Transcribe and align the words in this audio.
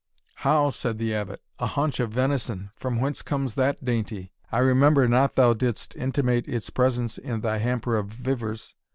"How!" 0.37 0.71
said 0.71 0.97
the 0.97 1.13
Abbot, 1.13 1.43
"a 1.59 1.67
haunch 1.67 1.99
of 1.99 2.09
venison! 2.09 2.71
from 2.75 2.99
whence 2.99 3.21
comes 3.21 3.53
that 3.53 3.85
dainty? 3.85 4.31
I 4.51 4.57
remember 4.57 5.07
not 5.07 5.35
thou 5.35 5.53
didst 5.53 5.95
intimate 5.95 6.47
its 6.47 6.71
presence 6.71 7.19
in 7.19 7.41
thy 7.41 7.57
hamper 7.59 7.95
of 7.97 8.07
vivers." 8.07 8.73